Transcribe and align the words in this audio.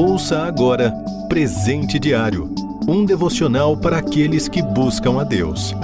Ouça 0.00 0.44
agora 0.44 0.94
Presente 1.28 1.98
Diário 1.98 2.54
um 2.86 3.04
devocional 3.04 3.76
para 3.76 3.98
aqueles 3.98 4.46
que 4.46 4.62
buscam 4.62 5.20
a 5.20 5.24
Deus. 5.24 5.74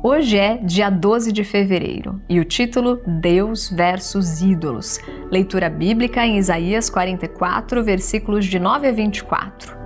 Hoje 0.00 0.38
é 0.38 0.58
dia 0.58 0.90
12 0.90 1.32
de 1.32 1.42
fevereiro 1.42 2.22
e 2.28 2.38
o 2.38 2.44
título 2.44 3.00
Deus 3.04 3.68
versus 3.68 4.42
ídolos. 4.42 5.00
Leitura 5.28 5.68
bíblica 5.68 6.24
em 6.24 6.38
Isaías 6.38 6.88
44, 6.88 7.82
versículos 7.82 8.46
de 8.46 8.60
9 8.60 8.86
a 8.86 8.92
24. 8.92 9.76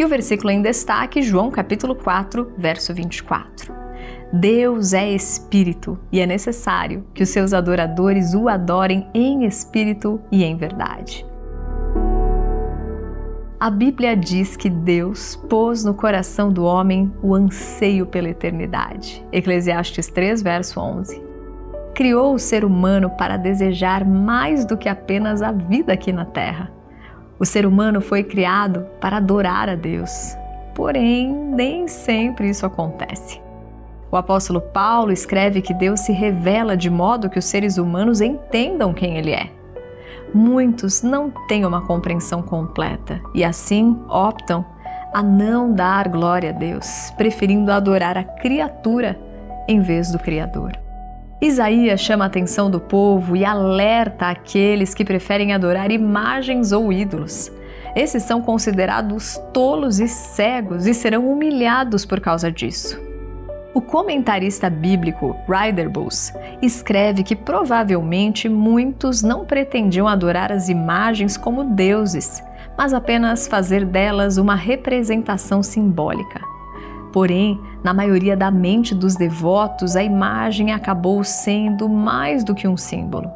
E 0.00 0.02
o 0.02 0.08
versículo 0.08 0.50
em 0.50 0.62
destaque, 0.62 1.20
João 1.20 1.50
capítulo 1.50 1.94
4, 1.94 2.54
verso 2.56 2.94
24. 2.94 3.81
Deus 4.32 4.94
é 4.94 5.10
espírito 5.12 5.98
e 6.10 6.18
é 6.18 6.24
necessário 6.24 7.04
que 7.12 7.22
os 7.22 7.28
seus 7.28 7.52
adoradores 7.52 8.32
o 8.32 8.48
adorem 8.48 9.06
em 9.12 9.44
espírito 9.44 10.18
e 10.32 10.42
em 10.42 10.56
verdade. 10.56 11.26
A 13.60 13.68
Bíblia 13.68 14.16
diz 14.16 14.56
que 14.56 14.70
Deus 14.70 15.36
pôs 15.50 15.84
no 15.84 15.92
coração 15.92 16.50
do 16.50 16.64
homem 16.64 17.12
o 17.22 17.34
anseio 17.34 18.06
pela 18.06 18.30
eternidade. 18.30 19.22
Eclesiastes 19.30 20.08
3, 20.08 20.42
verso 20.42 20.80
11. 20.80 21.22
Criou 21.94 22.34
o 22.34 22.38
ser 22.38 22.64
humano 22.64 23.10
para 23.10 23.36
desejar 23.36 24.02
mais 24.02 24.64
do 24.64 24.78
que 24.78 24.88
apenas 24.88 25.42
a 25.42 25.52
vida 25.52 25.92
aqui 25.92 26.10
na 26.10 26.24
terra. 26.24 26.72
O 27.38 27.44
ser 27.44 27.66
humano 27.66 28.00
foi 28.00 28.24
criado 28.24 28.86
para 28.98 29.18
adorar 29.18 29.68
a 29.68 29.74
Deus. 29.74 30.34
Porém, 30.74 31.30
nem 31.32 31.86
sempre 31.86 32.48
isso 32.48 32.64
acontece. 32.64 33.51
O 34.12 34.16
apóstolo 34.16 34.60
Paulo 34.60 35.10
escreve 35.10 35.60
que 35.60 35.74
Deus 35.74 36.00
se 36.00 36.12
revela 36.12 36.76
de 36.76 36.88
modo 36.88 37.28
que 37.28 37.38
os 37.38 37.46
seres 37.46 37.78
humanos 37.78 38.20
entendam 38.20 38.92
quem 38.92 39.16
Ele 39.16 39.32
é 39.32 39.50
muitos 40.34 41.02
não 41.02 41.30
têm 41.48 41.64
uma 41.64 41.82
compreensão 41.82 42.42
completa 42.42 43.20
e 43.34 43.44
assim 43.44 43.98
optam 44.08 44.64
a 45.12 45.22
não 45.22 45.72
dar 45.72 46.08
glória 46.08 46.50
a 46.50 46.52
Deus, 46.52 47.12
preferindo 47.16 47.70
adorar 47.70 48.16
a 48.16 48.24
criatura 48.24 49.18
em 49.68 49.80
vez 49.80 50.10
do 50.10 50.18
Criador. 50.18 50.72
Isaías 51.40 52.00
chama 52.00 52.24
a 52.24 52.28
atenção 52.28 52.70
do 52.70 52.80
povo 52.80 53.36
e 53.36 53.44
alerta 53.44 54.28
aqueles 54.28 54.94
que 54.94 55.04
preferem 55.04 55.52
adorar 55.52 55.90
imagens 55.90 56.72
ou 56.72 56.92
ídolos. 56.92 57.50
Esses 57.94 58.22
são 58.22 58.40
considerados 58.40 59.38
tolos 59.52 60.00
e 60.00 60.08
cegos 60.08 60.86
e 60.86 60.94
serão 60.94 61.30
humilhados 61.30 62.06
por 62.06 62.20
causa 62.20 62.50
disso. 62.50 63.11
O 63.74 63.80
comentarista 63.80 64.68
bíblico 64.68 65.34
Ryder 65.48 65.88
Bulls 65.88 66.30
escreve 66.60 67.22
que 67.22 67.34
provavelmente 67.34 68.46
muitos 68.46 69.22
não 69.22 69.46
pretendiam 69.46 70.06
adorar 70.06 70.52
as 70.52 70.68
imagens 70.68 71.38
como 71.38 71.64
deuses, 71.64 72.44
mas 72.76 72.92
apenas 72.92 73.48
fazer 73.48 73.86
delas 73.86 74.36
uma 74.36 74.54
representação 74.54 75.62
simbólica. 75.62 76.42
Porém, 77.14 77.58
na 77.82 77.94
maioria 77.94 78.36
da 78.36 78.50
mente 78.50 78.94
dos 78.94 79.16
devotos, 79.16 79.96
a 79.96 80.02
imagem 80.02 80.72
acabou 80.72 81.24
sendo 81.24 81.88
mais 81.88 82.44
do 82.44 82.54
que 82.54 82.68
um 82.68 82.76
símbolo. 82.76 83.30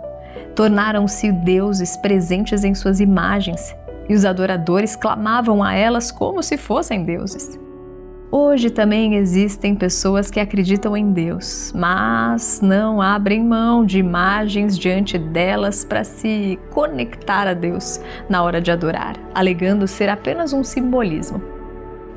Tornaram-se 0.54 1.32
deuses 1.32 1.96
presentes 1.96 2.62
em 2.62 2.74
suas 2.74 3.00
imagens, 3.00 3.74
e 4.06 4.14
os 4.14 4.26
adoradores 4.26 4.94
clamavam 4.96 5.62
a 5.62 5.74
elas 5.74 6.10
como 6.10 6.42
se 6.42 6.58
fossem 6.58 7.04
deuses. 7.04 7.58
Hoje 8.30 8.70
também 8.70 9.14
existem 9.14 9.74
pessoas 9.74 10.30
que 10.30 10.40
acreditam 10.40 10.96
em 10.96 11.12
Deus, 11.12 11.72
mas 11.74 12.60
não 12.60 13.00
abrem 13.00 13.44
mão 13.44 13.86
de 13.86 13.98
imagens 13.98 14.76
diante 14.76 15.16
delas 15.16 15.84
para 15.84 16.02
se 16.02 16.58
conectar 16.70 17.46
a 17.46 17.54
Deus 17.54 18.00
na 18.28 18.42
hora 18.42 18.60
de 18.60 18.72
adorar, 18.72 19.14
alegando 19.32 19.86
ser 19.86 20.08
apenas 20.08 20.52
um 20.52 20.64
simbolismo. 20.64 21.40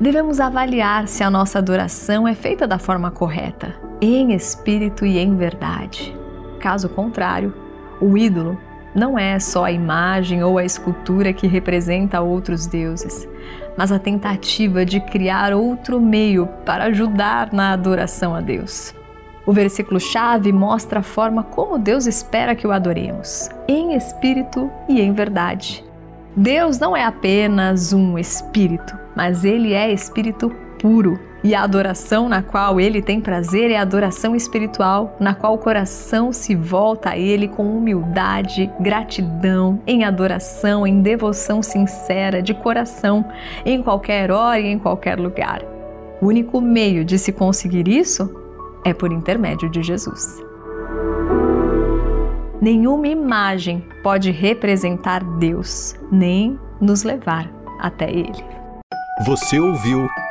Devemos 0.00 0.40
avaliar 0.40 1.06
se 1.06 1.22
a 1.22 1.30
nossa 1.30 1.58
adoração 1.58 2.26
é 2.26 2.34
feita 2.34 2.66
da 2.66 2.78
forma 2.78 3.10
correta, 3.10 3.74
em 4.00 4.32
espírito 4.32 5.06
e 5.06 5.18
em 5.18 5.36
verdade. 5.36 6.16
Caso 6.58 6.88
contrário, 6.88 7.54
o 8.00 8.18
ídolo 8.18 8.58
não 8.94 9.18
é 9.18 9.38
só 9.38 9.64
a 9.64 9.72
imagem 9.72 10.42
ou 10.42 10.58
a 10.58 10.64
escultura 10.64 11.32
que 11.32 11.46
representa 11.46 12.20
outros 12.20 12.66
deuses, 12.66 13.28
mas 13.76 13.92
a 13.92 13.98
tentativa 13.98 14.84
de 14.84 15.00
criar 15.00 15.52
outro 15.52 16.00
meio 16.00 16.46
para 16.64 16.84
ajudar 16.84 17.52
na 17.52 17.72
adoração 17.72 18.34
a 18.34 18.40
Deus. 18.40 18.94
O 19.46 19.52
versículo-chave 19.52 20.52
mostra 20.52 21.00
a 21.00 21.02
forma 21.02 21.42
como 21.42 21.78
Deus 21.78 22.06
espera 22.06 22.54
que 22.54 22.66
o 22.66 22.72
adoremos, 22.72 23.48
em 23.66 23.94
espírito 23.94 24.70
e 24.88 25.00
em 25.00 25.12
verdade. 25.12 25.84
Deus 26.36 26.78
não 26.78 26.96
é 26.96 27.04
apenas 27.04 27.92
um 27.92 28.18
espírito, 28.18 28.96
mas 29.16 29.44
ele 29.44 29.72
é 29.72 29.92
espírito 29.92 30.54
puro 30.80 31.18
e 31.42 31.54
a 31.54 31.62
adoração 31.62 32.28
na 32.28 32.42
qual 32.42 32.80
ele 32.80 33.00
tem 33.00 33.20
prazer 33.20 33.70
é 33.70 33.76
a 33.76 33.82
adoração 33.82 34.36
espiritual, 34.36 35.16
na 35.18 35.34
qual 35.34 35.54
o 35.54 35.58
coração 35.58 36.32
se 36.32 36.54
volta 36.54 37.10
a 37.10 37.18
ele 37.18 37.48
com 37.48 37.76
humildade, 37.76 38.70
gratidão, 38.78 39.80
em 39.86 40.04
adoração, 40.04 40.86
em 40.86 41.00
devoção 41.00 41.62
sincera, 41.62 42.42
de 42.42 42.52
coração, 42.52 43.24
em 43.64 43.82
qualquer 43.82 44.30
hora 44.30 44.60
e 44.60 44.66
em 44.66 44.78
qualquer 44.78 45.18
lugar. 45.18 45.62
O 46.20 46.26
único 46.26 46.60
meio 46.60 47.04
de 47.04 47.18
se 47.18 47.32
conseguir 47.32 47.88
isso 47.88 48.30
é 48.84 48.92
por 48.92 49.10
intermédio 49.10 49.70
de 49.70 49.82
Jesus. 49.82 50.42
Nenhuma 52.60 53.08
imagem 53.08 53.82
pode 54.02 54.30
representar 54.30 55.24
Deus, 55.38 55.96
nem 56.12 56.58
nos 56.78 57.02
levar 57.02 57.50
até 57.78 58.10
Ele. 58.10 58.44
Você 59.24 59.58
ouviu 59.58 60.06